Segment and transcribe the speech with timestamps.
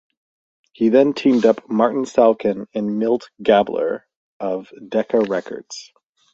[0.73, 4.03] He then teamed up Martin Salkin and Milt Gabler
[4.39, 5.91] of Decca Records.